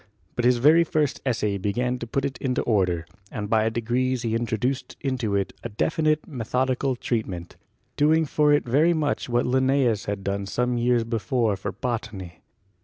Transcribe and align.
But 0.35 0.45
his 0.45 0.57
very 0.57 0.83
first 0.83 1.21
essay 1.27 1.59
began 1.59 1.99
to 1.99 2.07
put 2.07 2.25
it 2.25 2.39
into 2.39 2.63
order, 2.63 3.05
and 3.31 3.47
by 3.47 3.69
degrees 3.69 4.23
he 4.23 4.33
introduced 4.33 4.97
into 4.99 5.35
it 5.35 5.53
a 5.63 5.69
definite 5.69 6.25
methodical 6.27 6.95
treatment, 6.95 7.55
doing 7.97 8.25
for 8.25 8.51
it 8.51 8.65
very 8.67 8.93
much 8.93 9.29
what 9.29 9.45
Linnaeus 9.45 10.05
had 10.05 10.23
done 10.23 10.47
some 10.47 10.75
years 10.79 11.03
before 11.03 11.55
for 11.55 11.71
botany. 11.71 12.41